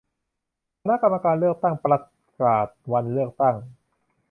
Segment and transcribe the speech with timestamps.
[0.81, 1.99] คณะกรรมการการเลือกตั้งประ
[2.41, 3.55] กาศวันเลือกตั้ง